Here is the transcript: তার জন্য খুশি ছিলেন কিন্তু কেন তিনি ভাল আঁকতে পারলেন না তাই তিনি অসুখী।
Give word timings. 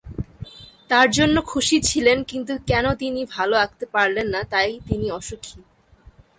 তার 0.89 1.07
জন্য 1.11 1.35
খুশি 1.43 1.77
ছিলেন 1.81 2.17
কিন্তু 2.23 2.53
কেন 2.67 2.85
তিনি 2.93 3.21
ভাল 3.25 3.49
আঁকতে 3.55 3.85
পারলেন 3.85 4.27
না 4.27 4.41
তাই 4.51 4.69
তিনি 4.87 5.07
অসুখী। 5.11 5.57